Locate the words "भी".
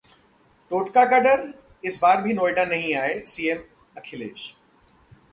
2.21-2.33